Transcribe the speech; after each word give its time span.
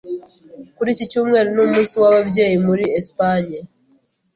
Kuri 0.75 0.89
iki 0.95 1.05
cyumweru 1.11 1.47
ni 1.53 1.61
umunsi 1.65 1.93
w’ababyeyi 2.01 2.57
muri 2.67 2.83
Espagne. 2.99 3.57